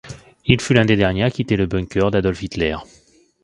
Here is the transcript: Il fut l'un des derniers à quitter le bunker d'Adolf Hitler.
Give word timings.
Il 0.47 0.59
fut 0.59 0.73
l'un 0.73 0.83
des 0.85 0.95
derniers 0.95 1.21
à 1.25 1.29
quitter 1.29 1.55
le 1.57 1.67
bunker 1.67 2.09
d'Adolf 2.09 2.41
Hitler. 2.41 2.75